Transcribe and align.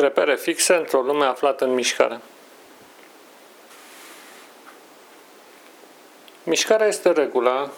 Repere 0.00 0.36
fixe 0.36 0.74
într-o 0.74 1.00
lume 1.00 1.24
aflată 1.24 1.64
în 1.64 1.74
mișcare. 1.74 2.20
Mișcarea 6.42 6.86
este 6.86 7.10
regula 7.10 7.70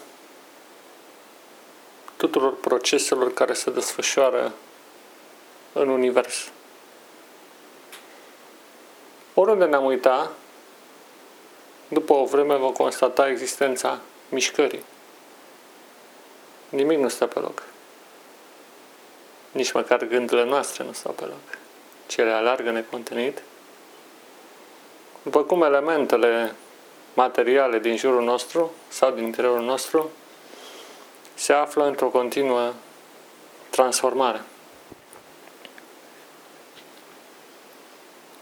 tuturor 2.15 2.55
proceselor 2.59 3.33
care 3.33 3.53
se 3.53 3.71
desfășoară 3.71 4.53
în 5.73 5.89
univers. 5.89 6.51
Oriunde 9.33 9.65
ne-am 9.65 9.85
uitat, 9.85 10.31
după 11.87 12.13
o 12.13 12.25
vreme 12.25 12.55
vom 12.55 12.71
constata 12.71 13.29
existența 13.29 13.99
mișcării. 14.29 14.83
Nimic 16.69 16.97
nu 16.97 17.07
stă 17.07 17.25
pe 17.25 17.39
loc. 17.39 17.63
Nici 19.51 19.71
măcar 19.71 20.05
gândurile 20.05 20.47
noastre 20.47 20.83
nu 20.83 20.91
stau 20.91 21.11
pe 21.11 21.23
loc 21.23 21.59
cele 22.11 22.31
alargă 22.31 22.71
necontenit, 22.71 23.41
după 25.23 25.43
cum 25.43 25.61
elementele 25.61 26.55
materiale 27.13 27.79
din 27.79 27.97
jurul 27.97 28.23
nostru 28.23 28.71
sau 28.87 29.11
din 29.11 29.23
interiorul 29.23 29.63
nostru 29.63 30.09
se 31.33 31.53
află 31.53 31.85
într-o 31.85 32.07
continuă 32.07 32.73
transformare. 33.69 34.41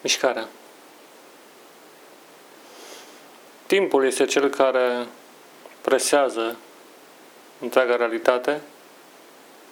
Mișcarea. 0.02 0.48
Timpul 3.66 4.06
este 4.06 4.26
cel 4.26 4.50
care 4.50 5.08
presează 5.82 6.58
întreaga 7.60 7.96
realitate 7.96 8.62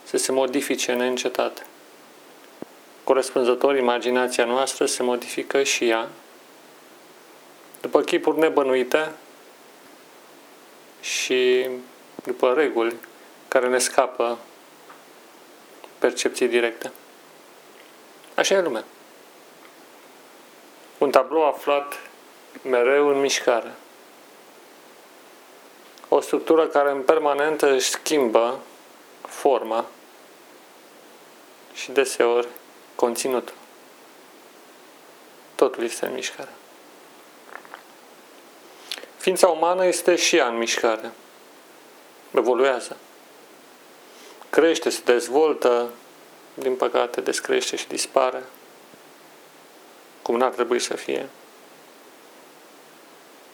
să 0.04 0.18
se 0.18 0.32
modifice 0.32 0.94
neîncetat 0.94 1.66
corespunzător, 3.08 3.78
imaginația 3.78 4.46
noastră 4.46 4.86
se 4.86 5.04
modifică 5.04 5.64
și 5.64 5.90
ea 5.90 6.10
după 7.82 8.02
chipuri 8.02 8.40
nebănuite 8.40 9.12
și 11.02 11.70
după 12.24 12.54
reguli 12.54 12.96
care 13.48 13.68
ne 13.68 13.78
scapă 13.78 14.38
percepții 16.00 16.48
directe. 16.48 16.92
Așa 18.36 18.56
e 18.56 18.62
lumea. 18.62 18.84
Un 20.98 21.12
tablou 21.12 21.46
aflat 21.46 22.00
mereu 22.62 23.08
în 23.08 23.20
mișcare. 23.20 23.76
O 26.08 26.20
structură 26.20 26.68
care 26.68 26.92
în 26.92 27.02
permanentă 27.02 27.72
își 27.72 27.90
schimbă 27.90 28.60
forma 29.22 29.86
și 31.74 31.92
deseori 31.92 32.48
conținut. 32.98 33.54
Totul 35.56 35.84
este 35.84 36.06
în 36.06 36.14
mișcare. 36.14 36.50
Ființa 39.18 39.48
umană 39.48 39.86
este 39.86 40.16
și 40.16 40.36
ea 40.36 40.48
în 40.48 40.58
mișcare. 40.58 41.12
Evoluează. 42.32 42.98
Crește, 44.50 44.90
se 44.90 45.02
dezvoltă, 45.06 45.90
din 46.54 46.76
păcate 46.76 47.22
descrește 47.22 47.76
și 47.76 47.88
dispare, 47.88 48.44
cum 50.22 50.38
n-ar 50.38 50.52
trebui 50.52 50.80
să 50.80 50.94
fie. 50.94 51.30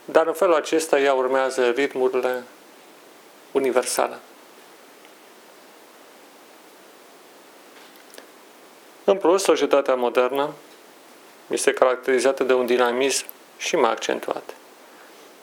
Dar 0.05 0.27
în 0.27 0.33
felul 0.33 0.53
acesta 0.53 0.99
ea 0.99 1.13
urmează 1.13 1.69
ritmurile 1.69 2.43
universale. 3.51 4.19
În 9.33 9.39
plus, 9.39 9.47
societatea 9.47 9.95
modernă 9.95 10.53
este 11.47 11.73
caracterizată 11.73 12.43
de 12.43 12.53
un 12.53 12.65
dinamism 12.65 13.25
și 13.57 13.75
mai 13.75 13.91
accentuat. 13.91 14.55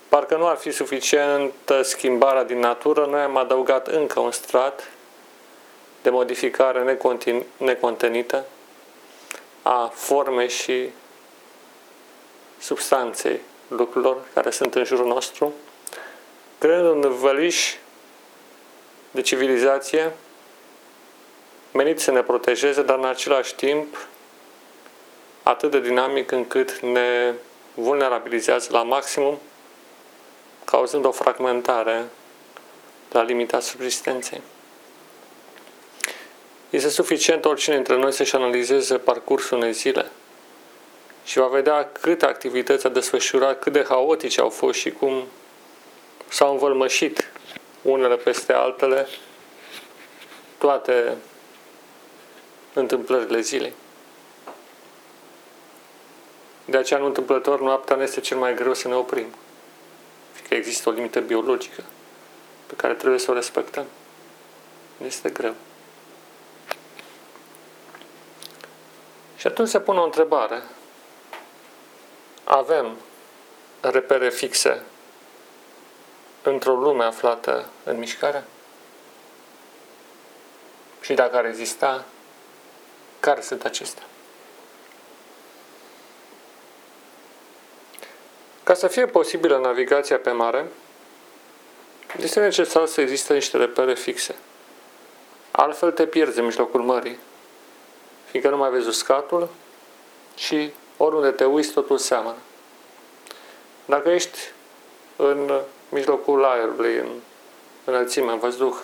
Parcă 0.08 0.36
nu 0.36 0.46
ar 0.46 0.56
fi 0.56 0.70
suficientă 0.70 1.82
schimbarea 1.82 2.44
din 2.44 2.58
natură, 2.58 3.06
noi 3.06 3.20
am 3.20 3.36
adăugat 3.36 3.86
încă 3.86 4.20
un 4.20 4.30
strat 4.30 4.90
de 6.02 6.10
modificare 6.10 6.98
necontenită 7.56 8.44
a 9.62 9.92
formei 9.94 10.48
și 10.48 10.88
substanței 12.58 13.40
lucrurilor 13.68 14.16
care 14.34 14.50
sunt 14.50 14.74
în 14.74 14.84
jurul 14.84 15.06
nostru, 15.06 15.52
creând 16.58 17.04
un 17.04 17.14
văliș 17.14 17.74
de 19.10 19.20
civilizație 19.20 20.12
menit 21.72 22.00
să 22.00 22.10
ne 22.10 22.22
protejeze, 22.22 22.82
dar 22.82 22.98
în 22.98 23.04
același 23.04 23.54
timp 23.54 24.08
atât 25.42 25.70
de 25.70 25.80
dinamic 25.80 26.30
încât 26.30 26.78
ne 26.78 27.32
vulnerabilizează 27.74 28.68
la 28.72 28.82
maximum, 28.82 29.38
cauzând 30.64 31.04
o 31.04 31.10
fragmentare 31.10 32.04
la 33.10 33.22
limita 33.22 33.60
subsistenței. 33.60 34.40
Este 36.70 36.88
suficient 36.88 37.44
oricine 37.44 37.74
dintre 37.74 37.96
noi 37.96 38.12
să-și 38.12 38.34
analizeze 38.34 38.98
parcursul 38.98 39.56
unei 39.56 39.72
zile 39.72 40.10
și 41.24 41.38
va 41.38 41.46
vedea 41.46 41.90
câte 41.92 42.26
activități 42.26 42.86
a 42.86 42.88
desfășurat, 42.88 43.58
cât 43.58 43.72
de 43.72 43.84
haotice 43.88 44.40
au 44.40 44.48
fost 44.48 44.78
și 44.78 44.90
cum 44.90 45.24
s-au 46.28 46.52
învălmășit 46.52 47.30
unele 47.82 48.16
peste 48.16 48.52
altele 48.52 49.06
toate 50.58 51.16
întâmplările 52.74 53.40
zilei. 53.40 53.72
De 56.64 56.76
aceea, 56.76 57.00
nu 57.00 57.06
întâmplător, 57.06 57.60
noaptea 57.60 57.96
ne 57.96 58.02
este 58.02 58.20
cel 58.20 58.38
mai 58.38 58.54
greu 58.54 58.74
să 58.74 58.88
ne 58.88 58.94
oprim. 58.94 59.26
Fiindcă 60.32 60.54
există 60.54 60.88
o 60.88 60.92
limită 60.92 61.20
biologică 61.20 61.82
pe 62.66 62.74
care 62.76 62.94
trebuie 62.94 63.20
să 63.20 63.30
o 63.30 63.34
respectăm. 63.34 63.84
Este 65.04 65.30
greu. 65.30 65.54
Și 69.36 69.46
atunci 69.46 69.68
se 69.68 69.80
pune 69.80 69.98
o 69.98 70.04
întrebare. 70.04 70.62
Avem 72.44 72.96
repere 73.80 74.30
fixe 74.30 74.82
într-o 76.42 76.74
lume 76.74 77.04
aflată 77.04 77.68
în 77.84 77.98
mișcare? 77.98 78.44
Și 81.00 81.14
dacă 81.14 81.36
ar 81.36 81.44
exista, 81.44 82.04
care 83.20 83.40
sunt 83.40 83.64
acestea? 83.64 84.04
Ca 88.62 88.74
să 88.74 88.88
fie 88.88 89.06
posibilă 89.06 89.58
navigația 89.58 90.18
pe 90.18 90.30
mare, 90.30 90.66
este 92.20 92.40
necesar 92.40 92.86
să 92.86 93.00
existe 93.00 93.34
niște 93.34 93.56
repere 93.56 93.94
fixe. 93.94 94.34
Altfel 95.50 95.92
te 95.92 96.06
pierzi 96.06 96.38
în 96.38 96.44
mijlocul 96.44 96.82
mării, 96.82 97.18
fiindcă 98.24 98.50
nu 98.50 98.56
mai 98.56 98.70
vezi 98.70 98.88
uscatul 98.88 99.48
și 100.36 100.72
oriunde 100.96 101.30
te 101.30 101.44
uiți 101.44 101.72
totul 101.72 101.98
seamănă. 101.98 102.36
Dacă 103.84 104.08
ești 104.08 104.38
în 105.16 105.60
mijlocul 105.88 106.44
aerului, 106.44 106.96
în 106.96 107.08
înălțime, 107.84 108.32
în 108.32 108.38
văzduh, 108.38 108.76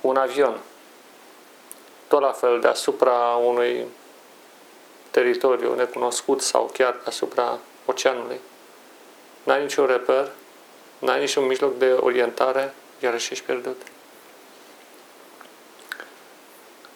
un 0.00 0.16
avion 0.16 0.60
tot 2.10 2.20
la 2.20 2.32
fel 2.32 2.60
deasupra 2.60 3.34
unui 3.34 3.86
teritoriu 5.10 5.74
necunoscut 5.74 6.40
sau 6.40 6.70
chiar 6.72 6.96
deasupra 7.02 7.58
oceanului. 7.84 8.40
N-ai 9.42 9.62
niciun 9.62 9.86
reper, 9.86 10.30
n-ai 10.98 11.20
niciun 11.20 11.46
mijloc 11.46 11.78
de 11.78 11.92
orientare, 11.92 12.74
iar 13.02 13.14
ești 13.14 13.42
pierdut. 13.42 13.82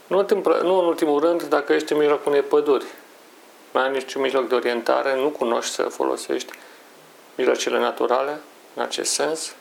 Nu, 0.07 0.27
nu 0.63 0.79
în 0.79 0.85
ultimul 0.85 1.21
rând, 1.21 1.43
dacă 1.43 1.73
ești 1.73 1.93
în 1.93 1.99
mijlocul 1.99 2.31
unei 2.31 2.43
păduri, 2.43 2.85
nu 3.71 3.81
ai 3.81 3.91
niciun 3.91 4.23
mijloc 4.23 4.49
de 4.49 4.55
orientare, 4.55 5.17
nu 5.17 5.29
cunoști 5.29 5.75
să 5.75 5.83
folosești 5.83 6.53
mijloacele 7.35 7.79
naturale, 7.79 8.41
în 8.75 8.83
acest 8.83 9.13
sens, 9.13 9.55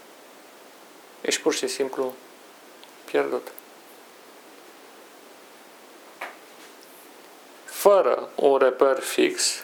ești 1.22 1.42
pur 1.42 1.54
și 1.54 1.68
simplu 1.68 2.14
pierdut. 3.06 3.52
Fără 7.84 8.30
un 8.36 8.58
reper 8.58 9.00
fix, 9.00 9.64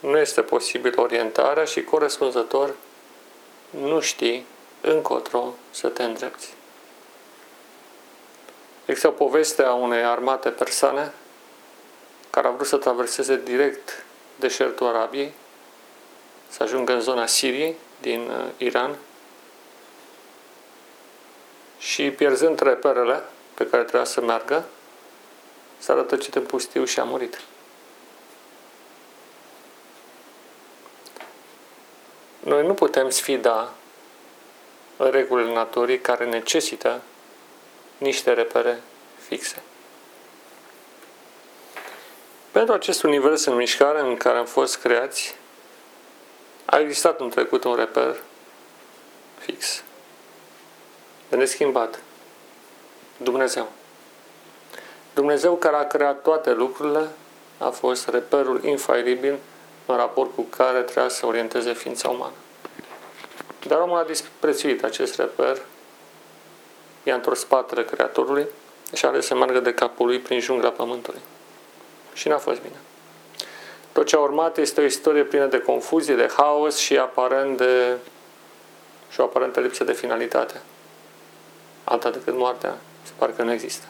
nu 0.00 0.18
este 0.18 0.42
posibil 0.42 0.92
orientarea 0.96 1.64
și 1.64 1.84
corespunzător 1.84 2.74
nu 3.70 4.00
știi 4.00 4.46
încotro 4.80 5.54
să 5.70 5.88
te 5.88 6.02
îndrepți. 6.02 6.54
Există 8.84 9.08
o 9.08 9.10
poveste 9.10 9.62
a 9.62 9.72
unei 9.72 10.04
armate 10.04 10.48
persane 10.48 11.12
care 12.30 12.46
a 12.46 12.50
vrut 12.50 12.66
să 12.66 12.76
traverseze 12.76 13.40
direct 13.44 14.04
deșertul 14.36 14.86
Arabiei, 14.86 15.32
să 16.48 16.62
ajungă 16.62 16.92
în 16.92 17.00
zona 17.00 17.26
Siriei, 17.26 17.76
din 18.00 18.20
uh, 18.20 18.44
Iran, 18.56 18.96
și 21.78 22.10
pierzând 22.10 22.60
reperele 22.60 23.22
pe 23.54 23.66
care 23.66 23.82
trebuia 23.82 24.04
să 24.04 24.20
meargă, 24.20 24.64
s-a 25.80 25.94
rătăcit 25.94 26.34
în 26.34 26.44
pustiu 26.44 26.84
și 26.84 27.00
a 27.00 27.04
murit. 27.04 27.40
Noi 32.40 32.66
nu 32.66 32.74
putem 32.74 33.10
sfida 33.10 33.72
regulile 34.96 35.52
naturii 35.52 36.00
care 36.00 36.24
necesită 36.24 37.00
niște 37.98 38.32
repere 38.32 38.82
fixe. 39.28 39.62
Pentru 42.50 42.74
acest 42.74 43.02
univers 43.02 43.44
în 43.44 43.54
mișcare 43.54 44.00
în 44.00 44.16
care 44.16 44.38
am 44.38 44.46
fost 44.46 44.78
creați, 44.78 45.34
a 46.64 46.78
existat 46.78 47.20
în 47.20 47.30
trecut 47.30 47.64
un 47.64 47.74
reper 47.74 48.22
fix, 49.38 49.82
de 51.28 51.36
neschimbat. 51.36 52.02
Dumnezeu. 53.16 53.72
Dumnezeu 55.14 55.54
care 55.54 55.76
a 55.76 55.86
creat 55.86 56.22
toate 56.22 56.52
lucrurile 56.52 57.08
a 57.58 57.68
fost 57.68 58.08
reperul 58.08 58.64
infailibil 58.64 59.38
în 59.86 59.96
raport 59.96 60.34
cu 60.34 60.42
care 60.42 60.80
trebuia 60.80 61.08
să 61.08 61.26
orienteze 61.26 61.72
ființa 61.72 62.08
umană. 62.08 62.32
Dar 63.66 63.80
omul 63.80 63.98
a 63.98 64.04
disprețuit 64.04 64.84
acest 64.84 65.16
reper, 65.16 65.62
i-a 67.02 67.14
întors 67.14 67.40
spatele 67.40 67.84
Creatorului 67.84 68.46
și 68.94 69.04
a 69.04 69.08
ales 69.08 69.26
să 69.26 69.34
meargă 69.34 69.60
de 69.60 69.74
capul 69.74 70.06
lui 70.06 70.18
prin 70.18 70.40
jungla 70.40 70.70
pământului. 70.70 71.20
Și 72.12 72.28
n-a 72.28 72.38
fost 72.38 72.60
bine. 72.60 72.76
Tot 73.92 74.06
ce 74.06 74.16
a 74.16 74.18
urmat 74.18 74.58
este 74.58 74.80
o 74.80 74.84
istorie 74.84 75.22
plină 75.22 75.46
de 75.46 75.60
confuzie, 75.60 76.14
de 76.14 76.30
haos 76.36 76.76
și 76.76 76.98
aparent 76.98 77.56
de 77.56 77.96
și 79.10 79.20
o 79.20 79.24
aparentă 79.24 79.60
lipsă 79.60 79.84
de 79.84 79.92
finalitate. 79.92 80.60
Alta 81.84 82.10
decât 82.10 82.34
moartea, 82.34 82.76
se 83.02 83.12
pare 83.16 83.32
că 83.32 83.42
nu 83.42 83.52
există. 83.52 83.84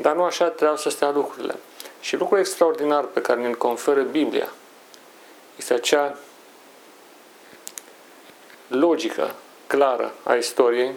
Dar 0.00 0.14
nu 0.14 0.22
așa 0.22 0.48
trebuie 0.48 0.78
să 0.78 0.90
stea 0.90 1.10
lucrurile. 1.10 1.54
Și 2.00 2.16
lucrul 2.16 2.38
extraordinar 2.38 3.04
pe 3.04 3.20
care 3.20 3.40
ne-l 3.40 3.54
conferă 3.54 4.02
Biblia 4.02 4.48
este 5.56 5.74
acea 5.74 6.16
logică 8.68 9.34
clară 9.66 10.14
a 10.22 10.34
istoriei, 10.34 10.92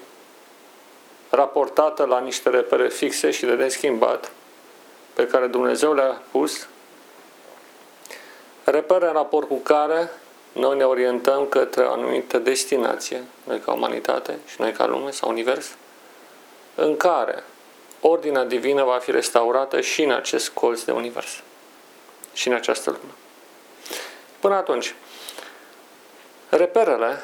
raportată 1.30 2.06
la 2.06 2.19
niște 2.19 2.50
repere 2.50 2.89
fixe 2.89 3.31
și 3.31 3.45
de 3.45 3.53
neschimbat, 3.53 4.31
pe 5.13 5.27
care 5.27 5.48
Dumnezeu 5.48 5.94
le-a 5.94 6.21
pus, 6.31 6.68
repere 8.63 9.07
în 9.07 9.13
raport 9.13 9.48
cu 9.48 9.57
care 9.57 10.12
noi 10.51 10.77
ne 10.77 10.83
orientăm 10.83 11.45
către 11.45 11.83
o 11.83 11.92
anumită 11.92 12.38
destinație, 12.38 13.24
noi 13.44 13.59
ca 13.59 13.71
umanitate 13.71 14.39
și 14.45 14.62
noi 14.62 14.71
ca 14.71 14.86
lume 14.86 15.12
sau 15.12 15.30
univers, 15.30 15.75
în 16.75 16.98
care 16.98 17.44
ordinea 18.01 18.44
divină 18.44 18.83
va 18.83 18.98
fi 18.98 19.12
restaurată 19.12 19.81
și 19.81 20.03
în 20.03 20.12
acest 20.12 20.50
colț 20.50 20.81
de 20.81 20.92
univers 20.92 21.42
și 22.33 22.48
în 22.48 22.53
această 22.53 22.89
lume. 22.89 23.13
Până 24.39 24.56
atunci, 24.56 24.95
reperele 26.50 27.21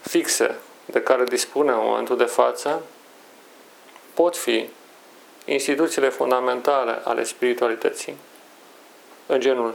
fixe 0.00 0.54
de 0.84 1.02
care 1.02 1.24
dispune 1.24 1.70
în 1.70 1.78
momentul 1.80 2.16
de 2.16 2.24
față 2.24 2.82
pot 4.14 4.36
fi 4.36 4.68
instituțiile 5.44 6.08
fundamentale 6.08 7.00
ale 7.04 7.24
spiritualității, 7.24 8.16
în 9.26 9.40
genul 9.40 9.74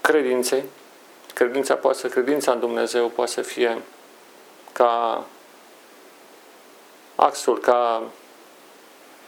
credinței. 0.00 0.62
Credința 1.34 1.74
poate 1.74 1.98
să, 1.98 2.08
credința 2.08 2.52
în 2.52 2.60
Dumnezeu 2.60 3.08
poate 3.08 3.30
să 3.30 3.42
fie 3.42 3.82
ca 4.72 5.24
axul, 7.16 7.58
ca 7.58 8.02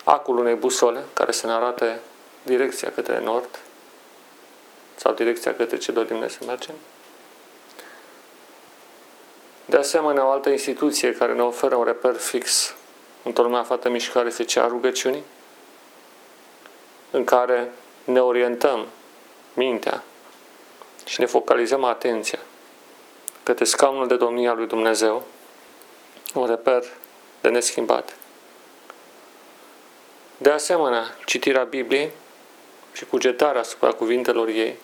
acul 0.04 0.38
unei 0.38 0.54
busole 0.54 1.04
care 1.12 1.32
să 1.32 1.46
ne 1.46 1.52
arate 1.52 2.00
direcția 2.42 2.92
către 2.94 3.20
nord 3.20 3.58
sau 4.96 5.12
direcția 5.12 5.54
către 5.54 5.76
ce 5.76 5.92
dorim 5.92 6.16
noi 6.16 6.30
să 6.30 6.38
mergem. 6.46 6.74
De 9.64 9.76
asemenea, 9.76 10.26
o 10.26 10.30
altă 10.30 10.48
instituție 10.48 11.12
care 11.12 11.34
ne 11.34 11.42
oferă 11.42 11.74
un 11.74 11.84
reper 11.84 12.14
fix 12.14 12.74
într-o 13.22 13.42
lume 13.42 13.56
aflată 13.56 13.88
mișcare 13.88 14.28
este 14.28 14.44
cea 14.44 14.62
a 14.62 14.66
rugăciunii, 14.66 15.22
în 17.10 17.24
care 17.24 17.72
ne 18.04 18.20
orientăm 18.20 18.86
mintea 19.54 20.02
și 21.04 21.20
ne 21.20 21.26
focalizăm 21.26 21.84
atenția 21.84 22.38
către 23.42 23.64
scaunul 23.64 24.06
de 24.06 24.16
domnia 24.16 24.52
lui 24.52 24.66
Dumnezeu, 24.66 25.22
un 26.34 26.46
reper 26.46 26.84
de 27.48 27.54
neschimbat. 27.54 28.16
De 30.36 30.50
asemenea, 30.50 31.16
citirea 31.24 31.64
Bibliei 31.64 32.10
și 32.92 33.04
cugetarea 33.04 33.60
asupra 33.60 33.90
cuvintelor 33.90 34.48
ei 34.48 34.76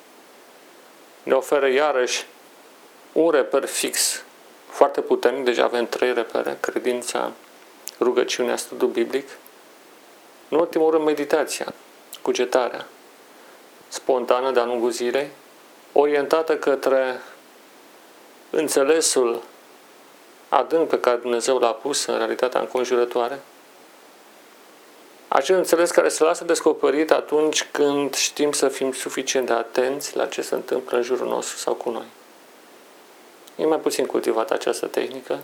ne 1.22 1.34
oferă 1.34 1.68
iarăși 1.68 2.26
un 3.12 3.30
reper 3.30 3.64
fix, 3.64 4.22
foarte 4.68 5.00
puternic, 5.00 5.44
deja 5.44 5.64
avem 5.64 5.86
trei 5.86 6.14
repere, 6.14 6.56
credința, 6.60 7.32
rugăciunea, 8.00 8.56
studiul 8.56 8.90
biblic. 8.90 9.28
În 10.48 10.58
ultimul 10.58 10.90
rând, 10.90 11.04
meditația, 11.04 11.74
cugetarea, 12.22 12.86
spontană 13.88 14.50
de-a 14.50 14.64
lungul 14.64 14.90
zilei, 14.90 15.28
orientată 15.92 16.56
către 16.56 17.20
înțelesul 18.50 19.42
adânc 20.56 20.88
pe 20.88 21.00
care 21.00 21.16
Dumnezeu 21.16 21.58
l-a 21.58 21.72
pus 21.72 22.04
în 22.04 22.16
realitatea 22.16 22.60
înconjurătoare, 22.60 23.40
acel 25.28 25.56
înțeles 25.56 25.90
care 25.90 26.08
se 26.08 26.24
lasă 26.24 26.44
descoperit 26.44 27.10
atunci 27.10 27.68
când 27.70 28.14
știm 28.14 28.52
să 28.52 28.68
fim 28.68 28.92
suficient 28.92 29.46
de 29.46 29.52
atenți 29.52 30.16
la 30.16 30.26
ce 30.26 30.42
se 30.42 30.54
întâmplă 30.54 30.96
în 30.96 31.02
jurul 31.02 31.28
nostru 31.28 31.56
sau 31.56 31.74
cu 31.74 31.90
noi. 31.90 32.06
E 33.56 33.66
mai 33.66 33.78
puțin 33.78 34.06
cultivată 34.06 34.54
această 34.54 34.86
tehnică, 34.86 35.38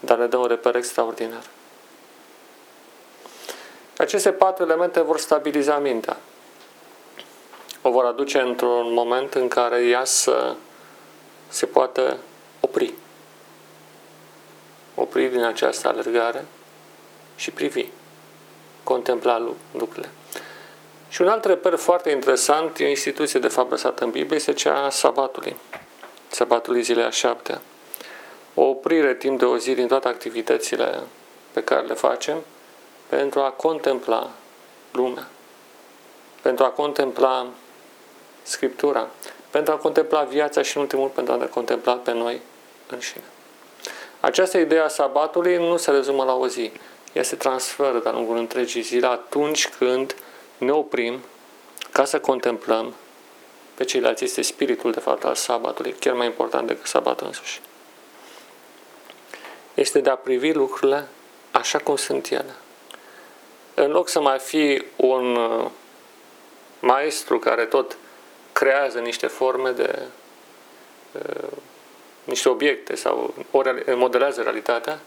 dar 0.00 0.18
ne 0.18 0.26
dă 0.26 0.36
un 0.36 0.46
reper 0.46 0.76
extraordinar. 0.76 1.42
Aceste 3.96 4.32
patru 4.32 4.64
elemente 4.64 5.00
vor 5.00 5.18
stabiliza 5.18 5.78
mintea. 5.78 6.16
O 7.82 7.90
vor 7.90 8.04
aduce 8.04 8.38
într-un 8.38 8.92
moment 8.92 9.34
în 9.34 9.48
care 9.48 9.84
ea 9.84 10.04
să 10.04 10.54
se 11.48 11.66
poată 11.66 12.16
opri. 12.60 12.94
Opri 14.98 15.28
din 15.28 15.42
această 15.42 15.88
alergare 15.88 16.44
și 17.36 17.50
privi, 17.50 17.86
contempla 18.82 19.54
lucrurile. 19.72 20.08
Și 21.08 21.22
un 21.22 21.28
alt 21.28 21.44
reper 21.44 21.74
foarte 21.74 22.10
interesant, 22.10 22.78
e 22.78 22.84
o 22.84 22.88
instituție 22.88 23.40
de 23.40 23.48
fapt 23.48 23.70
lăsată 23.70 24.04
în 24.04 24.10
Biblie, 24.10 24.36
este 24.36 24.52
cea 24.52 24.84
a 24.84 24.90
sabatului. 24.90 25.56
Sabatul 26.28 26.80
zilei 26.80 27.04
a 27.04 27.10
șaptea 27.10 27.60
o 28.58 28.62
oprire 28.62 29.14
timp 29.14 29.38
de 29.38 29.44
o 29.44 29.58
zi 29.58 29.74
din 29.74 29.86
toate 29.86 30.08
activitățile 30.08 31.00
pe 31.52 31.62
care 31.62 31.86
le 31.86 31.94
facem 31.94 32.36
pentru 33.06 33.40
a 33.40 33.50
contempla 33.50 34.30
lumea, 34.92 35.26
pentru 36.42 36.64
a 36.64 36.68
contempla 36.68 37.46
Scriptura, 38.42 39.08
pentru 39.50 39.72
a 39.72 39.76
contempla 39.76 40.22
viața 40.22 40.62
și, 40.62 40.76
în 40.76 40.82
ultimul 40.82 41.08
pentru 41.08 41.32
a 41.32 41.36
ne 41.36 41.46
contempla 41.46 41.94
pe 41.94 42.12
noi 42.12 42.40
înșine. 42.90 43.24
Această 44.26 44.58
idee 44.58 44.80
a 44.80 44.88
sabatului 44.88 45.56
nu 45.56 45.76
se 45.76 45.90
rezumă 45.90 46.24
la 46.24 46.34
o 46.34 46.48
zi. 46.48 46.72
Ea 47.12 47.22
se 47.22 47.36
transferă 47.36 47.98
de-a 47.98 48.12
lungul 48.12 48.36
întregii 48.36 48.82
zile 48.82 49.06
atunci 49.06 49.68
când 49.68 50.16
ne 50.58 50.70
oprim 50.70 51.20
ca 51.92 52.04
să 52.04 52.20
contemplăm 52.20 52.94
pe 53.74 53.84
ceilalți. 53.84 54.24
Este 54.24 54.42
spiritul, 54.42 54.92
de 54.92 55.00
fapt, 55.00 55.24
al 55.24 55.34
sabatului, 55.34 55.92
chiar 55.92 56.14
mai 56.14 56.26
important 56.26 56.66
decât 56.66 56.86
sabatul 56.86 57.26
însuși 57.26 57.60
este 59.76 60.00
de 60.00 60.10
a 60.10 60.16
privi 60.16 60.52
lucrurile 60.52 61.08
așa 61.50 61.78
cum 61.78 61.96
sunt 61.96 62.30
ele. 62.30 62.54
În 63.74 63.90
loc 63.90 64.08
să 64.08 64.20
mai 64.20 64.38
fi 64.38 64.84
un 64.96 65.36
uh, 65.36 65.70
maestru 66.80 67.38
care 67.38 67.64
tot 67.64 67.96
creează 68.52 68.98
niște 68.98 69.26
forme 69.26 69.70
de 69.70 70.02
uh, 71.12 71.55
niște 72.26 72.48
obiecte 72.48 72.94
sau 72.94 73.34
ori 73.50 73.84
modelează 73.96 74.42
realitatea, 74.42 74.98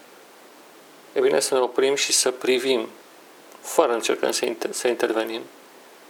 e 1.13 1.19
bine 1.19 1.39
să 1.39 1.53
ne 1.53 1.59
oprim 1.59 1.95
și 1.95 2.11
să 2.11 2.31
privim, 2.31 2.87
fără 3.61 3.93
încercăm 3.93 4.31
să, 4.31 4.45
inter- 4.45 4.69
să 4.69 4.87
intervenim, 4.87 5.41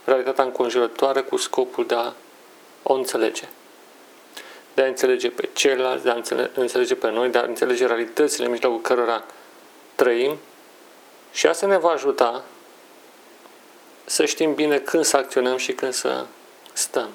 realitatea 0.05 0.43
înconjurătoare 0.43 1.21
cu 1.21 1.37
scopul 1.37 1.85
de 1.85 1.95
a 1.95 2.13
o 2.83 2.93
înțelege 2.93 3.47
de 4.79 4.85
a 4.85 4.87
înțelege 4.87 5.29
pe 5.29 5.49
ceilalți, 5.53 6.03
de 6.03 6.09
a 6.09 6.21
înțelege 6.53 6.95
pe 6.95 7.09
noi, 7.09 7.29
de 7.29 7.37
a 7.37 7.43
înțelege 7.43 7.85
realitățile 7.85 8.45
în 8.45 8.51
mijlocul 8.51 8.81
cărora 8.81 9.23
trăim 9.95 10.37
și 11.31 11.47
asta 11.47 11.67
ne 11.67 11.77
va 11.77 11.89
ajuta 11.89 12.43
să 14.05 14.25
știm 14.25 14.53
bine 14.53 14.77
când 14.77 15.03
să 15.03 15.17
acționăm 15.17 15.57
și 15.57 15.71
când 15.71 15.93
să 15.93 16.25
stăm. 16.73 17.09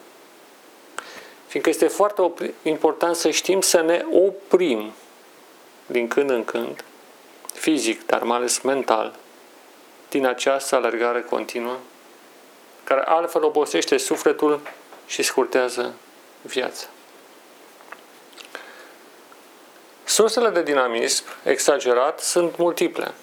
Fiindcă 1.54 1.73
este 1.73 1.94
foarte 1.94 2.54
important 2.62 3.16
să 3.16 3.30
știm 3.30 3.61
să 3.61 3.80
ne 3.80 4.04
oprim 4.12 4.92
din 5.87 6.08
când 6.08 6.30
în 6.30 6.44
când, 6.44 6.84
fizic, 7.52 8.06
dar 8.06 8.23
mai 8.23 8.37
ales 8.37 8.61
mental, 8.61 9.14
din 10.08 10.26
această 10.26 10.75
alergare 10.75 11.23
continuă, 11.23 11.76
care 12.84 13.00
altfel 13.00 13.44
obosește 13.44 13.96
sufletul 13.96 14.61
și 15.06 15.23
scurtează 15.23 15.94
viața. 16.42 16.87
Sursele 20.04 20.49
de 20.49 20.62
dinamism 20.62 21.25
exagerat 21.42 22.20
sunt 22.20 22.56
multiple. 22.56 23.14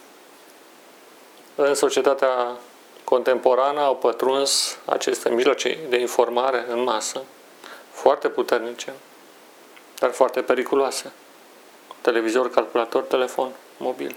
În 1.56 1.74
societatea 1.74 2.58
contemporană 3.04 3.80
au 3.80 3.96
pătruns 3.96 4.78
aceste 4.86 5.30
mijloace 5.30 5.78
de 5.90 6.00
informare 6.00 6.66
în 6.70 6.84
masă, 6.84 7.22
foarte 8.02 8.30
puternice, 8.30 8.94
dar 10.00 10.12
foarte 10.12 10.42
periculoase. 10.42 11.12
Televizor, 12.02 12.50
calculator, 12.50 13.04
telefon, 13.04 13.52
mobil. 13.78 14.16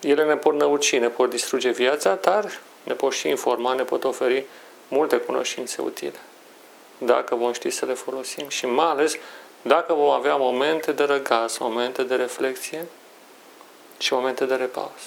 Ele 0.00 0.24
ne 0.24 0.36
pot 0.36 0.54
năuci, 0.54 0.98
ne 0.98 1.08
pot 1.08 1.30
distruge 1.30 1.70
viața, 1.70 2.14
dar 2.14 2.60
ne 2.84 2.92
pot 2.92 3.12
și 3.12 3.28
informa, 3.28 3.72
ne 3.74 3.82
pot 3.82 4.04
oferi 4.04 4.44
multe 4.88 5.16
cunoștințe 5.16 5.82
utile. 5.82 6.20
Dacă 6.98 7.34
vom 7.34 7.52
ști 7.52 7.70
să 7.70 7.84
le 7.84 7.94
folosim 7.94 8.48
și 8.48 8.66
mai 8.66 8.86
ales 8.86 9.16
dacă 9.62 9.92
vom 9.92 10.10
avea 10.10 10.36
momente 10.36 10.92
de 10.92 11.04
răgaz, 11.04 11.58
momente 11.58 12.02
de 12.02 12.14
reflexie 12.14 12.86
și 13.98 14.12
momente 14.12 14.44
de 14.44 14.54
repaus. 14.54 15.02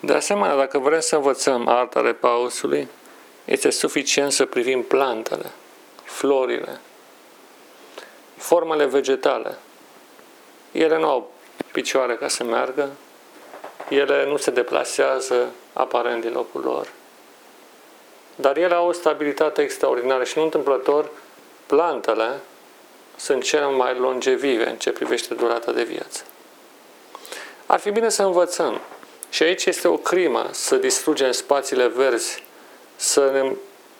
De 0.00 0.12
asemenea, 0.12 0.56
dacă 0.56 0.78
vrem 0.78 1.00
să 1.00 1.16
învățăm 1.16 1.68
arta 1.68 2.00
repausului, 2.00 2.88
este 3.48 3.70
suficient 3.70 4.32
să 4.32 4.44
privim 4.44 4.82
plantele, 4.82 5.50
florile, 6.04 6.80
formele 8.36 8.84
vegetale. 8.84 9.58
Ele 10.72 10.98
nu 10.98 11.08
au 11.08 11.32
picioare 11.72 12.16
ca 12.16 12.28
să 12.28 12.44
meargă, 12.44 12.90
ele 13.88 14.26
nu 14.26 14.36
se 14.36 14.50
deplasează 14.50 15.50
aparent 15.72 16.20
din 16.20 16.32
locul 16.32 16.60
lor. 16.60 16.88
Dar 18.36 18.56
ele 18.56 18.74
au 18.74 18.88
o 18.88 18.92
stabilitate 18.92 19.62
extraordinară 19.62 20.24
și 20.24 20.38
nu 20.38 20.44
întâmplător 20.44 21.10
plantele 21.66 22.40
sunt 23.16 23.42
cele 23.42 23.70
mai 23.70 23.98
longevive 23.98 24.68
în 24.68 24.76
ce 24.76 24.90
privește 24.90 25.34
durata 25.34 25.72
de 25.72 25.82
viață. 25.82 26.22
Ar 27.66 27.78
fi 27.78 27.90
bine 27.90 28.08
să 28.08 28.22
învățăm. 28.22 28.80
Și 29.30 29.42
aici 29.42 29.64
este 29.64 29.88
o 29.88 29.96
crimă 29.96 30.48
să 30.50 30.76
distrugem 30.76 31.32
spațiile 31.32 31.86
verzi, 31.86 32.42
să 33.00 33.30
ne 33.30 33.52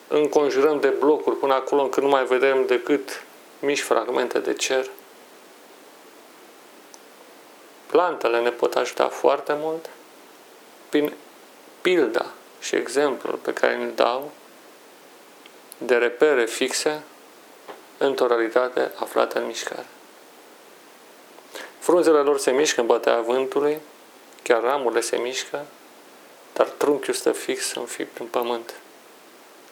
înconjurăm 0.08 0.80
de 0.80 0.88
blocuri 0.88 1.36
până 1.36 1.54
acolo 1.54 1.82
încât 1.82 2.02
nu 2.02 2.08
mai 2.08 2.24
vedem 2.24 2.66
decât 2.66 3.24
mici 3.58 3.82
fragmente 3.82 4.38
de 4.38 4.52
cer. 4.52 4.90
Plantele 7.86 8.40
ne 8.40 8.50
pot 8.50 8.74
ajuta 8.74 9.08
foarte 9.08 9.56
mult 9.56 9.88
prin 10.88 11.12
pilda 11.80 12.26
și 12.60 12.74
exemplul 12.74 13.34
pe 13.34 13.52
care 13.52 13.74
îl 13.74 13.92
dau 13.94 14.30
de 15.78 15.96
repere 15.96 16.46
fixe 16.46 17.02
într-o 17.98 18.26
realitate 18.26 18.90
aflată 18.94 19.38
în 19.38 19.46
mișcare. 19.46 19.86
Frunzele 21.78 22.18
lor 22.18 22.38
se 22.38 22.50
mișcă 22.50 22.80
în 22.80 22.86
bătaia 22.86 23.20
vântului, 23.20 23.78
chiar 24.42 24.62
ramurile 24.62 25.00
se 25.00 25.16
mișcă, 25.16 25.66
dar 26.52 26.66
trunchiul 26.66 27.14
stă 27.14 27.32
fix 27.32 27.74
înfipt 27.74 28.18
în 28.18 28.26
pământ. 28.26 28.74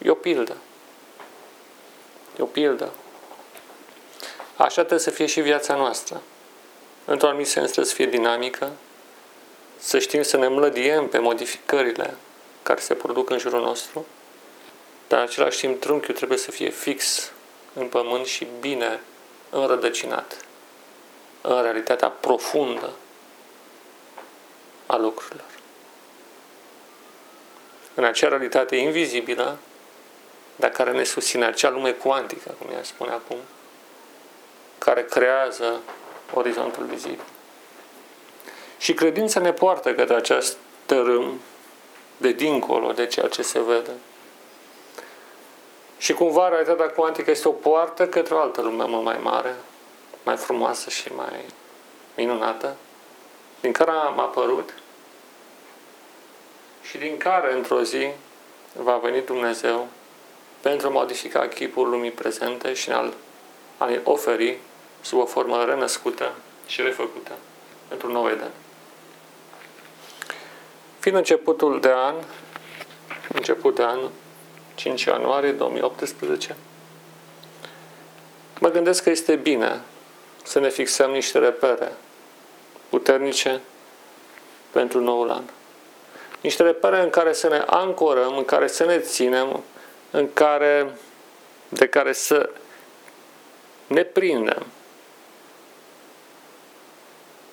E 0.02 0.10
o 0.10 0.14
pildă. 0.14 0.56
E 2.38 2.42
o 2.42 2.46
pildă. 2.46 2.92
Așa 4.56 4.74
trebuie 4.74 4.98
să 4.98 5.10
fie 5.10 5.26
și 5.26 5.40
viața 5.40 5.74
noastră. 5.74 6.22
Într-un 7.04 7.28
anumit 7.28 7.48
sens 7.48 7.64
trebuie 7.64 7.86
să 7.86 7.94
fie 7.94 8.06
dinamică, 8.06 8.72
să 9.78 9.98
știm 9.98 10.22
să 10.22 10.36
ne 10.36 10.48
mlădiem 10.48 11.08
pe 11.08 11.18
modificările 11.18 12.16
care 12.62 12.80
se 12.80 12.94
produc 12.94 13.30
în 13.30 13.38
jurul 13.38 13.60
nostru, 13.60 14.06
dar 15.08 15.18
în 15.18 15.24
același 15.24 15.58
timp 15.58 15.80
trunchiul 15.80 16.14
trebuie 16.14 16.38
să 16.38 16.50
fie 16.50 16.70
fix 16.70 17.30
în 17.72 17.86
pământ 17.86 18.26
și 18.26 18.46
bine 18.60 19.00
înrădăcinat 19.50 20.44
în 21.40 21.62
realitatea 21.62 22.08
profundă 22.08 22.92
a 24.86 24.96
lucrurilor. 24.96 25.46
În 27.94 28.04
acea 28.04 28.28
realitate 28.28 28.76
invizibilă, 28.76 29.58
dar 30.56 30.70
care 30.70 30.92
ne 30.92 31.04
susține 31.04 31.44
acea 31.44 31.70
lume 31.70 31.92
cuantică, 31.92 32.54
cum 32.58 32.74
ea 32.74 32.82
spune 32.82 33.10
acum, 33.10 33.36
care 34.78 35.04
creează 35.04 35.80
orizontul 36.34 36.84
vizibil. 36.84 37.24
Și 38.78 38.94
credința 38.94 39.40
ne 39.40 39.52
poartă 39.52 39.94
către 39.94 40.14
acest 40.14 40.56
tărâm 40.86 41.40
de 42.16 42.32
dincolo 42.32 42.92
de 42.92 43.06
ceea 43.06 43.28
ce 43.28 43.42
se 43.42 43.60
vede. 43.60 43.90
Și 45.98 46.12
cumva 46.12 46.48
realitatea 46.48 46.88
cuantică 46.88 47.30
este 47.30 47.48
o 47.48 47.52
poartă 47.52 48.08
către 48.08 48.34
o 48.34 48.38
altă 48.38 48.60
lume 48.60 48.84
mult 48.86 49.04
mai 49.04 49.18
mare, 49.22 49.54
mai 50.22 50.36
frumoasă 50.36 50.90
și 50.90 51.12
mai 51.12 51.44
minunată, 52.16 52.76
din 53.60 53.72
care 53.72 53.90
am 53.90 54.20
apărut 54.20 54.74
și 56.82 56.98
din 56.98 57.16
care 57.16 57.52
într-o 57.52 57.82
zi 57.82 58.08
va 58.72 58.96
veni 58.96 59.22
Dumnezeu 59.24 59.88
pentru 60.60 60.86
a 60.86 60.90
modifica 60.90 61.48
chipul 61.48 61.88
lumii 61.88 62.10
prezente 62.10 62.74
și 62.74 62.90
a 62.90 63.86
ne 63.86 64.00
oferi 64.04 64.58
sub 65.00 65.18
o 65.18 65.24
formă 65.24 65.64
renăscută 65.64 66.32
și 66.66 66.82
refăcută 66.82 67.32
într-un 67.88 68.12
nou 68.12 68.28
Eden. 68.28 68.50
Fiind 70.98 71.18
începutul 71.18 71.80
de 71.80 71.92
an, 71.94 72.14
început 73.32 73.74
de 73.74 73.82
an 73.82 73.98
5 74.74 75.04
ianuarie 75.04 75.52
2018, 75.52 76.56
mă 78.60 78.68
gândesc 78.70 79.02
că 79.02 79.10
este 79.10 79.36
bine 79.36 79.80
să 80.42 80.58
ne 80.58 80.68
fixăm 80.68 81.10
niște 81.10 81.38
repere 81.38 81.92
puternice 82.88 83.60
pentru 84.70 85.00
noul 85.00 85.30
an. 85.30 85.42
Niște 86.40 86.62
repere 86.62 87.02
în 87.02 87.10
care 87.10 87.32
să 87.32 87.48
ne 87.48 87.62
ancorăm, 87.66 88.36
în 88.36 88.44
care 88.44 88.66
să 88.66 88.84
ne 88.84 88.98
ținem, 88.98 89.62
în 90.16 90.32
care, 90.32 90.90
de 91.68 91.88
care 91.88 92.12
să 92.12 92.50
ne 93.86 94.02
prindem. 94.02 94.66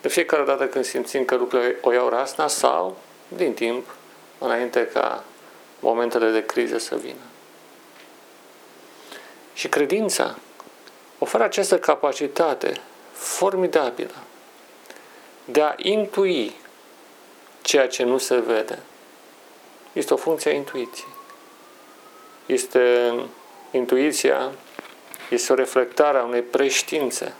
De 0.01 0.07
fiecare 0.07 0.43
dată 0.43 0.67
când 0.67 0.85
simțim 0.85 1.25
că 1.25 1.35
lucrurile 1.35 1.77
o 1.81 1.91
iau 1.91 2.09
rasna 2.09 2.47
sau 2.47 2.97
din 3.27 3.53
timp 3.53 3.95
înainte 4.37 4.87
ca 4.87 5.23
momentele 5.79 6.31
de 6.31 6.45
criză 6.45 6.77
să 6.77 6.95
vină. 6.95 7.25
Și 9.53 9.67
credința 9.69 10.37
oferă 11.19 11.43
această 11.43 11.79
capacitate 11.79 12.81
formidabilă 13.11 14.15
de 15.45 15.61
a 15.61 15.73
intui 15.77 16.55
ceea 17.61 17.87
ce 17.87 18.03
nu 18.03 18.17
se 18.17 18.39
vede. 18.39 18.79
Este 19.93 20.13
o 20.13 20.17
funcție 20.17 20.51
a 20.51 20.53
intuiției. 20.53 21.12
Este 22.45 23.13
intuiția, 23.71 24.51
este 25.29 25.51
o 25.51 25.55
reflectare 25.55 26.17
a 26.17 26.23
unei 26.23 26.41
preștiințe 26.41 27.33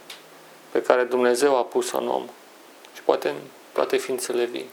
pe 0.71 0.81
care 0.81 1.03
Dumnezeu 1.03 1.57
a 1.57 1.63
pus-o 1.63 1.97
în 1.97 2.07
om 2.07 2.25
și 2.93 3.01
poate 3.01 3.29
în 3.29 3.35
toate 3.73 3.97
ființele 3.97 4.45
vii 4.45 4.69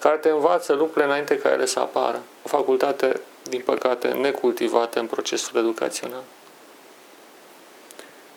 care 0.00 0.16
te 0.16 0.28
învață 0.28 0.72
lucrurile 0.72 1.04
înainte 1.04 1.38
ca 1.38 1.52
ele 1.52 1.66
să 1.66 1.80
apară. 1.80 2.22
O 2.42 2.48
facultate, 2.48 3.20
din 3.48 3.60
păcate, 3.60 4.08
necultivată 4.08 4.98
în 4.98 5.06
procesul 5.06 5.58
educațional. 5.58 6.22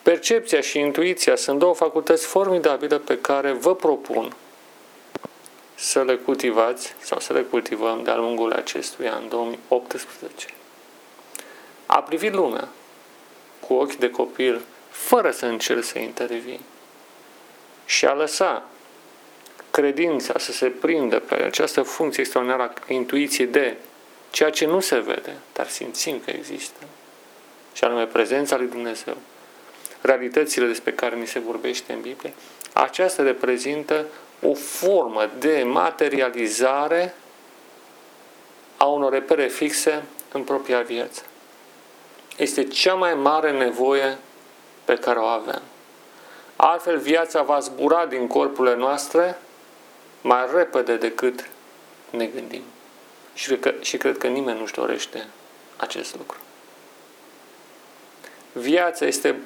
Percepția 0.01 0.61
și 0.61 0.79
intuiția 0.79 1.35
sunt 1.35 1.59
două 1.59 1.73
facultăți 1.73 2.25
formidabile 2.25 2.97
pe 2.97 3.17
care 3.17 3.51
vă 3.51 3.75
propun 3.75 4.35
să 5.83 6.03
le 6.03 6.15
cultivați 6.15 6.93
sau 6.99 7.19
să 7.19 7.33
le 7.33 7.41
cultivăm 7.41 8.03
de-a 8.03 8.15
lungul 8.15 8.53
acestui 8.53 9.09
an 9.09 9.29
2018. 9.29 10.47
A 11.85 12.01
privi 12.01 12.29
lumea 12.29 12.67
cu 13.59 13.73
ochi 13.73 13.95
de 13.95 14.09
copil, 14.09 14.61
fără 14.89 15.31
să 15.31 15.45
încerci 15.45 15.83
să 15.83 15.99
intervii 15.99 16.59
și 17.85 18.05
a 18.05 18.13
lăsa 18.13 18.65
credința 19.71 20.39
să 20.39 20.51
se 20.51 20.67
prindă 20.67 21.19
pe 21.19 21.35
această 21.35 21.81
funcție 21.81 22.21
extraordinară 22.21 22.63
a 22.63 22.93
intuiției 22.93 23.47
de 23.47 23.77
ceea 24.29 24.49
ce 24.49 24.65
nu 24.65 24.79
se 24.79 24.99
vede, 24.99 25.35
dar 25.53 25.67
simțim 25.67 26.21
că 26.25 26.31
există, 26.31 26.79
și 27.73 27.83
anume 27.83 28.05
prezența 28.05 28.57
lui 28.57 28.67
Dumnezeu, 28.67 29.17
realitățile 30.01 30.65
despre 30.65 30.91
care 30.91 31.15
ni 31.15 31.27
se 31.27 31.39
vorbește 31.39 31.93
în 31.93 32.01
Biblie, 32.01 32.33
aceasta 32.73 33.23
reprezintă 33.23 34.05
o 34.43 34.53
formă 34.53 35.29
de 35.39 35.63
materializare 35.65 37.15
a 38.77 38.85
unor 38.85 39.11
repere 39.11 39.47
fixe 39.47 40.03
în 40.31 40.43
propria 40.43 40.81
viață. 40.81 41.21
Este 42.37 42.63
cea 42.63 42.93
mai 42.93 43.13
mare 43.13 43.51
nevoie 43.51 44.17
pe 44.85 44.95
care 44.95 45.19
o 45.19 45.23
avem. 45.23 45.61
Altfel, 46.55 46.97
viața 46.97 47.41
va 47.41 47.59
zbura 47.59 48.05
din 48.05 48.27
corpurile 48.27 48.75
noastre 48.75 49.37
mai 50.21 50.45
repede 50.55 50.95
decât 50.95 51.49
ne 52.09 52.25
gândim. 52.25 52.63
Și 53.33 53.45
cred 53.45 53.59
că, 53.59 53.73
și 53.81 53.97
cred 53.97 54.17
că 54.17 54.27
nimeni 54.27 54.59
nu-și 54.59 54.73
dorește 54.73 55.27
acest 55.77 56.15
lucru. 56.15 56.37
Viața 58.51 59.05
este 59.05 59.39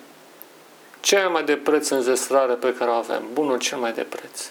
cea 1.00 1.28
mai 1.28 1.44
de 1.44 1.56
preț 1.56 1.90
înzestrare 1.90 2.54
pe 2.54 2.74
care 2.74 2.90
o 2.90 2.94
avem, 2.94 3.24
bunul 3.34 3.58
cel 3.58 3.78
mai 3.78 3.94
de 3.94 4.02
preț. 4.02 4.50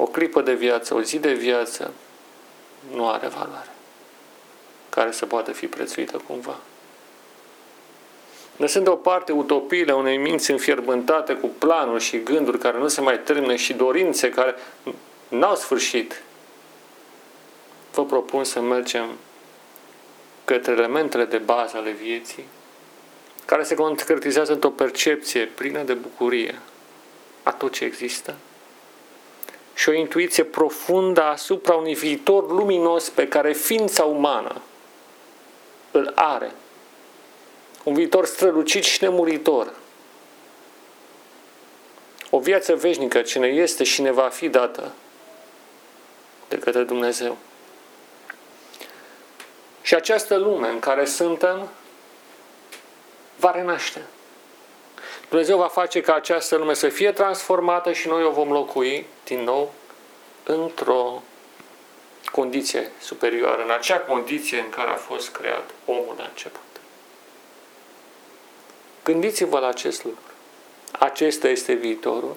O 0.00 0.06
clipă 0.06 0.40
de 0.40 0.54
viață, 0.54 0.94
o 0.94 1.02
zi 1.02 1.18
de 1.18 1.32
viață 1.32 1.92
nu 2.94 3.08
are 3.08 3.26
valoare 3.26 3.68
care 4.88 5.10
să 5.10 5.26
poată 5.26 5.52
fi 5.52 5.66
prețuită 5.66 6.22
cumva. 6.26 6.56
Lăsând 8.56 8.84
deoparte 8.84 9.32
utopiile 9.32 9.92
unei 9.92 10.16
minți 10.16 10.50
înfierbântate 10.50 11.34
cu 11.34 11.46
planuri 11.46 12.02
și 12.02 12.22
gânduri 12.22 12.58
care 12.58 12.78
nu 12.78 12.88
se 12.88 13.00
mai 13.00 13.20
termină 13.20 13.54
și 13.54 13.72
dorințe 13.72 14.28
care 14.30 14.54
n-au 15.28 15.54
sfârșit, 15.54 16.22
vă 17.92 18.04
propun 18.04 18.44
să 18.44 18.60
mergem 18.60 19.06
către 20.44 20.72
elementele 20.72 21.24
de 21.24 21.38
bază 21.38 21.76
ale 21.76 21.90
vieții, 21.90 22.44
care 23.44 23.62
se 23.62 23.74
concretizează 23.74 24.52
într-o 24.52 24.70
percepție 24.70 25.44
plină 25.44 25.82
de 25.82 25.94
bucurie 25.94 26.58
a 27.42 27.52
tot 27.52 27.72
ce 27.72 27.84
există 27.84 28.34
și 29.78 29.88
o 29.88 29.92
intuiție 29.92 30.44
profundă 30.44 31.22
asupra 31.22 31.74
unui 31.74 31.94
viitor 31.94 32.50
luminos 32.50 33.08
pe 33.08 33.28
care 33.28 33.52
ființa 33.52 34.04
umană 34.04 34.60
îl 35.90 36.12
are. 36.14 36.52
Un 37.82 37.94
viitor 37.94 38.26
strălucit 38.26 38.84
și 38.84 39.02
nemuritor. 39.02 39.72
O 42.30 42.38
viață 42.38 42.74
veșnică 42.74 43.22
ce 43.22 43.38
ne 43.38 43.46
este 43.46 43.84
și 43.84 44.02
ne 44.02 44.10
va 44.10 44.28
fi 44.28 44.48
dată 44.48 44.92
de 46.48 46.58
către 46.58 46.82
Dumnezeu. 46.82 47.36
Și 49.82 49.94
această 49.94 50.36
lume 50.36 50.68
în 50.68 50.78
care 50.78 51.04
suntem 51.04 51.68
va 53.36 53.50
renaște. 53.50 54.02
Dumnezeu 55.28 55.58
va 55.58 55.68
face 55.68 56.00
ca 56.00 56.14
această 56.14 56.56
lume 56.56 56.74
să 56.74 56.88
fie 56.88 57.12
transformată 57.12 57.92
și 57.92 58.08
noi 58.08 58.24
o 58.24 58.30
vom 58.30 58.52
locui 58.52 59.06
din 59.24 59.42
nou 59.42 59.72
într-o 60.44 61.22
condiție 62.32 62.90
superioară, 63.00 63.62
în 63.62 63.70
acea 63.70 63.98
condiție 63.98 64.58
în 64.58 64.68
care 64.68 64.90
a 64.90 64.94
fost 64.94 65.30
creat 65.30 65.70
omul 65.84 66.14
la 66.16 66.24
început. 66.24 66.60
Gândiți-vă 69.04 69.58
la 69.58 69.68
acest 69.68 70.04
lucru. 70.04 70.22
Acesta 70.98 71.48
este 71.48 71.72
viitorul. 71.72 72.36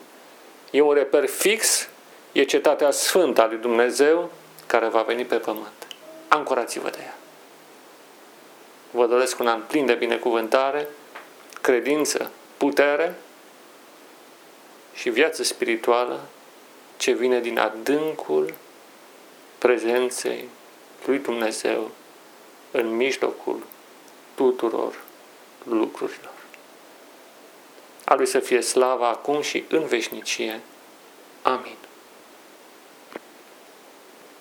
E 0.71 0.81
un 0.81 0.93
reper 0.93 1.27
fix, 1.27 1.89
e 2.31 2.43
cetatea 2.43 2.91
sfântă 2.91 3.41
a 3.41 3.47
lui 3.47 3.57
Dumnezeu 3.57 4.31
care 4.67 4.87
va 4.87 5.01
veni 5.01 5.25
pe 5.25 5.35
pământ. 5.35 5.87
Ancorați-vă 6.27 6.89
de 6.89 6.99
ea. 7.01 7.15
Vă 8.91 9.05
doresc 9.05 9.39
un 9.39 9.47
an 9.47 9.61
plin 9.67 9.85
de 9.85 9.93
binecuvântare, 9.93 10.87
credință, 11.61 12.31
putere 12.61 13.15
și 14.93 15.09
viață 15.09 15.43
spirituală 15.43 16.19
ce 16.97 17.11
vine 17.11 17.39
din 17.39 17.59
adâncul 17.59 18.53
prezenței 19.57 20.49
lui 21.05 21.19
Dumnezeu 21.19 21.91
în 22.71 22.95
mijlocul 22.95 23.63
tuturor 24.35 24.99
lucrurilor. 25.63 26.33
A 28.05 28.15
lui 28.15 28.27
să 28.27 28.39
fie 28.39 28.61
slava 28.61 29.07
acum 29.07 29.41
și 29.41 29.63
în 29.69 29.85
veșnicie. 29.85 30.59
Amin. 31.41 31.80